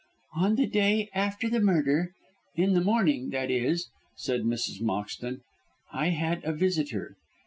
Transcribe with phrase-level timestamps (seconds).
[0.35, 2.13] "On the day after the murder
[2.55, 4.81] in the morning, that is," said Mrs.
[4.81, 5.41] Moxton,
[5.93, 7.17] "I had a visitor.